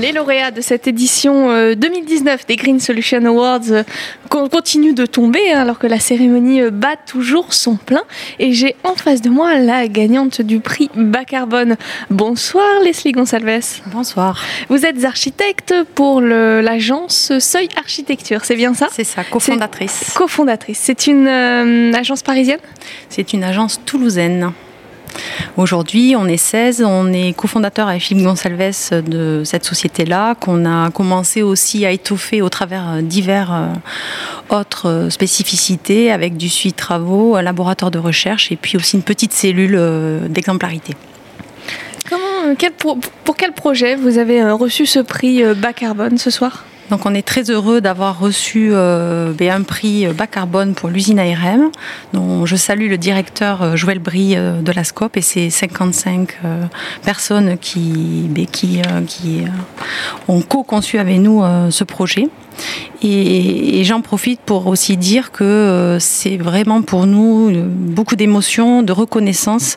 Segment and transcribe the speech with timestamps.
[0.00, 3.82] Les lauréats de cette édition 2019 euh, des Green Solution Awards euh,
[4.28, 8.04] continuent de tomber hein, alors que la cérémonie euh, bat toujours son plein.
[8.38, 11.76] Et j'ai en face de moi la gagnante du prix bas carbone.
[12.10, 13.80] Bonsoir Leslie Gonsalves.
[13.86, 14.40] Bonsoir.
[14.68, 18.86] Vous êtes architecte pour l'agence Seuil Architecture, c'est bien ça?
[18.92, 20.12] C'est ça, cofondatrice.
[20.14, 20.78] Cofondatrice.
[20.80, 22.60] C'est une agence parisienne?
[23.08, 24.52] C'est une agence toulousaine.
[25.56, 30.90] Aujourd'hui, on est 16, on est cofondateur avec Philippe Gonsalves de cette société-là, qu'on a
[30.90, 37.42] commencé aussi à étoffer au travers divers euh, autres spécificités avec du suivi travaux, un
[37.42, 40.94] laboratoire de recherche et puis aussi une petite cellule euh, d'exemplarité.
[42.78, 46.64] Pour, quel projet vous avez euh, reçu ce prix bas carbone ce soir?
[46.90, 51.70] Donc on est très heureux d'avoir reçu euh, un prix bas carbone pour l'usine ARM,
[52.44, 56.38] je salue le directeur euh, Joël Brie euh, de la SCOP et ses 55
[57.04, 58.28] personnes qui
[60.28, 62.28] ont co-conçu avec nous ce projet.
[63.02, 68.82] Et, j'en profite pour aussi dire que euh, c'est vraiment pour nous euh, beaucoup d'émotions,
[68.82, 69.76] de reconnaissance,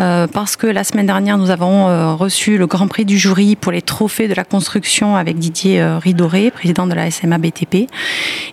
[0.00, 3.72] euh, parce que la semaine dernière, nous avons reçu le Grand Prix du jury pour
[3.72, 7.88] les trophées de la construction avec Didier Ridoré, président de la SMA BTP.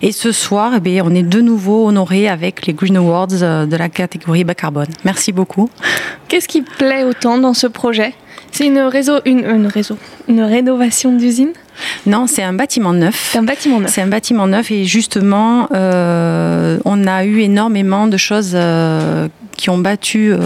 [0.02, 3.88] Et ce soir, eh on est de nouveau honoré avec les Green Awards de la
[3.88, 4.86] catégorie bas carbone.
[5.04, 5.68] Merci beaucoup.
[6.28, 8.14] Qu'est-ce qui plaît autant dans ce projet?
[8.52, 9.98] C'est une, réseau, une, une, réseau,
[10.28, 11.52] une rénovation d'usine?
[12.06, 13.30] Non, c'est un bâtiment neuf.
[13.32, 13.92] C'est un bâtiment neuf.
[13.92, 19.70] C'est un bâtiment neuf et justement, euh, on a eu énormément de choses euh, qui
[19.70, 20.38] ont battu euh,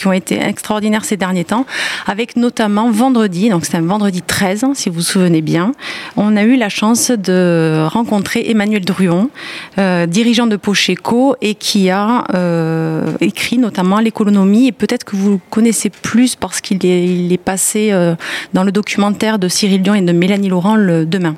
[0.00, 1.66] qui ont été extraordinaires ces derniers temps,
[2.06, 5.72] avec notamment vendredi, donc c'est un vendredi 13, si vous vous souvenez bien,
[6.16, 9.28] on a eu la chance de rencontrer Emmanuel Druon,
[9.76, 15.32] euh, dirigeant de Pocheco, et qui a euh, écrit notamment l'économie, et peut-être que vous
[15.32, 18.14] le connaissez plus parce qu'il est, il est passé euh,
[18.54, 21.36] dans le documentaire de Cyril Dion et de Mélanie Laurent le demain.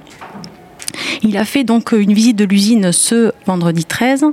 [1.23, 4.27] Il a fait donc une visite de l'usine ce vendredi 13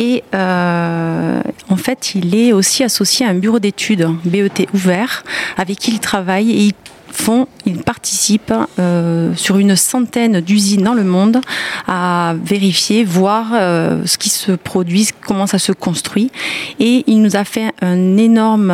[0.00, 5.22] et euh, en fait il est aussi associé à un bureau d'études BET ouvert
[5.56, 6.72] avec qui il travaille et il
[7.12, 11.40] font, ils participent euh, sur une centaine d'usines dans le monde
[11.86, 16.30] à vérifier, voir euh, ce qui se produit, comment ça se construit.
[16.78, 18.72] Et il nous a fait un énorme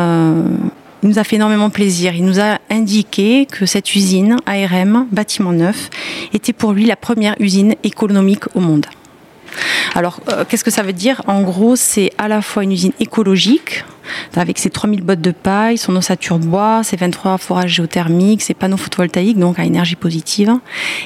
[1.03, 2.15] il nous a fait énormément plaisir.
[2.15, 5.89] Il nous a indiqué que cette usine ARM, bâtiment neuf,
[6.33, 8.87] était pour lui la première usine économique au monde.
[9.95, 11.21] Alors, euh, qu'est-ce que ça veut dire?
[11.27, 13.83] En gros, c'est à la fois une usine écologique,
[14.35, 18.77] avec ses 3000 bottes de paille, son ossature bois, ses 23 forages géothermiques, ses panneaux
[18.77, 20.53] photovoltaïques, donc à énergie positive,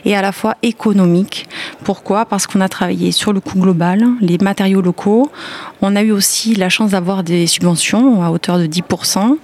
[0.06, 1.48] et à la fois économique.
[1.84, 2.26] Pourquoi?
[2.26, 5.32] Parce qu'on a travaillé sur le coût global, les matériaux locaux.
[5.82, 9.38] On a eu aussi la chance d'avoir des subventions à hauteur de 10%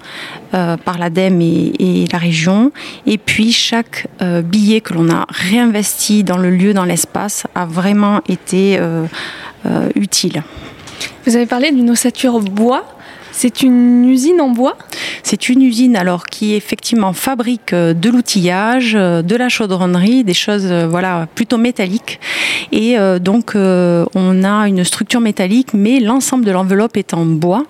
[0.54, 2.72] euh, par l'ADEME et, la région.
[3.06, 7.66] Et puis chaque euh, billet que l'on a réinvesti dans le lieu, dans l'espace, a
[7.66, 9.06] vraiment été euh,
[9.96, 10.44] utile.
[11.26, 12.86] Vous avez parlé d'une ossature bois.
[13.40, 14.76] C'est une usine en bois?
[15.22, 20.34] C'est une usine alors qui effectivement fabrique euh, de l'outillage, euh, de la chaudronnerie, des
[20.34, 22.20] choses euh, voilà plutôt métalliques.
[22.72, 27.64] Et donc on a une structure métallique, mais l'ensemble de l'enveloppe est en bois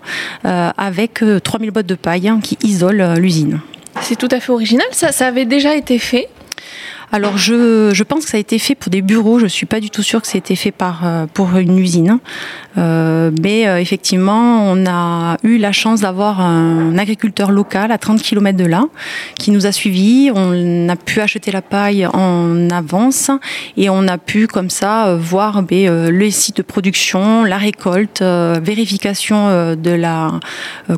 [0.44, 3.59] avec 3000 bottes de paille hein, qui isolent l'usine.
[4.01, 4.88] C'est tout à fait original.
[4.91, 6.29] Ça, ça avait déjà été fait?
[7.12, 9.66] Alors je, je, pense que ça a été fait pour des bureaux, je ne suis
[9.66, 11.03] pas du tout sûre que ça a été fait par,
[11.34, 12.19] pour une usine.
[12.78, 18.22] Euh, mais euh, effectivement, on a eu la chance d'avoir un agriculteur local à 30
[18.22, 18.85] km de là
[19.35, 20.31] qui nous a suivis.
[20.34, 23.31] On a pu acheter la paille en avance
[23.78, 28.22] et on a pu comme ça euh, voir ben, les sites de production, la récolte,
[28.22, 30.39] vérification de la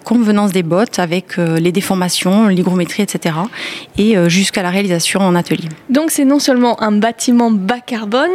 [0.03, 3.35] convenance des bottes avec les déformations, l'hygrométrie, etc.
[3.97, 5.69] Et jusqu'à la réalisation en atelier.
[6.07, 8.31] C'est non seulement un bâtiment bas carbone,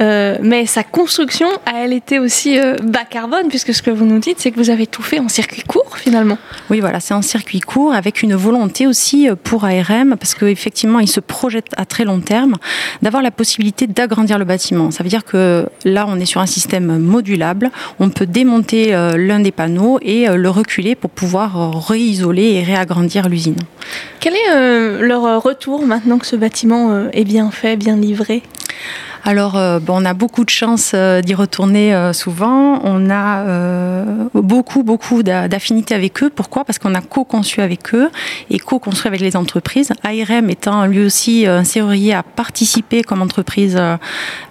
[0.00, 4.40] mais sa construction a elle été aussi bas carbone, puisque ce que vous nous dites,
[4.40, 6.38] c'est que vous avez tout fait en circuit court finalement.
[6.70, 11.00] Oui, voilà, c'est en circuit court avec une volonté aussi euh, pour ARM, parce qu'effectivement,
[11.00, 12.56] il se projette à très long terme,
[13.02, 14.90] d'avoir la possibilité d'agrandir le bâtiment.
[14.90, 17.70] Ça veut dire que là, on est sur un système modulable.
[17.98, 22.62] On peut démonter euh, l'un des panneaux et euh, le reculer pour pouvoir réisoler et
[22.62, 23.56] réagrandir l'usine.
[24.28, 28.42] Quel est leur retour maintenant que ce bâtiment est bien fait, bien livré?
[29.24, 32.80] Alors, euh, on a beaucoup de chance euh, d'y retourner euh, souvent.
[32.84, 33.44] On a
[34.34, 36.30] beaucoup, beaucoup d'affinités avec eux.
[36.30, 36.64] Pourquoi?
[36.64, 38.10] Parce qu'on a co-conçu avec eux
[38.50, 39.92] et co-construit avec les entreprises.
[40.04, 43.80] ARM étant lui aussi un serrurier à participer comme entreprise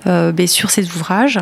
[0.06, 1.40] ben, sur ces ouvrages.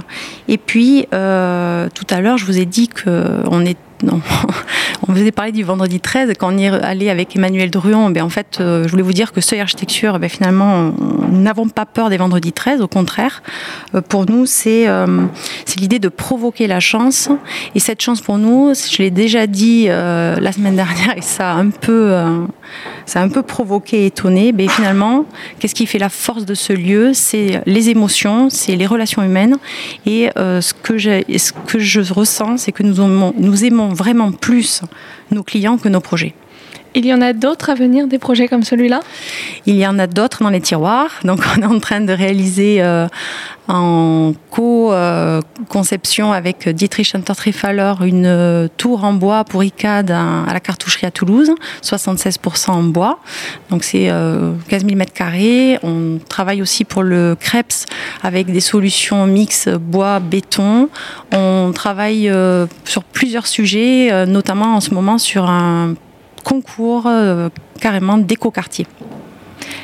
[0.48, 4.22] Et puis, tout à l'heure, je vous ai dit qu'on est non.
[5.08, 6.34] on vous a parlé du vendredi 13.
[6.38, 9.32] Quand on est allé avec Emmanuel Druon, ben en fait, euh, je voulais vous dire
[9.32, 10.94] que Seuil Architecture, ben finalement,
[11.30, 12.82] nous n'avons pas peur des vendredis 13.
[12.82, 13.42] Au contraire,
[13.94, 15.26] euh, pour nous, euh,
[15.66, 17.30] c'est l'idée de provoquer la chance.
[17.74, 21.56] Et cette chance, pour nous, je l'ai déjà dit la semaine dernière, et ça a
[21.56, 22.14] un peu,
[23.06, 24.52] ça a un peu provoqué, étonné.
[24.52, 25.26] Mais finalement,
[25.60, 27.12] qu'est-ce qui fait la force de ce lieu?
[27.14, 29.58] C'est les émotions, c'est les relations humaines.
[30.06, 34.82] Et ce, que ce que je ressens, c'est que nous aimons vraiment plus
[35.32, 36.34] nos clients que nos projets.
[36.98, 39.02] Il y en a d'autres à venir, des projets comme celui-là?
[39.66, 41.12] Il y en a d'autres dans les tiroirs.
[41.26, 43.08] Donc, on est en train de réaliser euh,
[43.68, 51.06] en co-conception avec Dietrich Untertrifaller une euh, tour en bois pour ICAD à la cartoucherie
[51.06, 51.52] à Toulouse,
[51.84, 53.20] 76% en bois.
[53.70, 54.10] Donc, c'est
[54.70, 55.78] 15 000 mètres carrés.
[55.84, 57.88] On travaille aussi pour le CREPS
[58.24, 60.88] avec des solutions mix bois-béton.
[61.34, 65.96] On travaille euh, sur plusieurs sujets, notamment en ce moment sur un
[66.46, 67.50] concours euh,
[67.82, 68.88] carrément d'éco-quartier.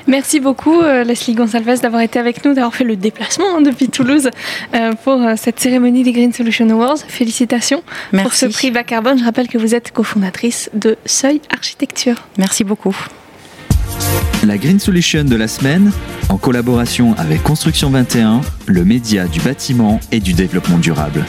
[0.07, 3.89] Merci beaucoup euh, Leslie Gonsalves d'avoir été avec nous, d'avoir fait le déplacement hein, depuis
[3.89, 4.29] Toulouse
[4.73, 6.99] euh, pour cette cérémonie des Green Solution Awards.
[7.07, 7.83] Félicitations
[8.23, 9.17] pour ce prix bas carbone.
[9.17, 12.15] Je rappelle que vous êtes cofondatrice de Seuil Architecture.
[12.37, 12.95] Merci beaucoup.
[14.45, 15.91] La Green Solution de la semaine,
[16.29, 21.25] en collaboration avec Construction 21, le média du bâtiment et du développement durable.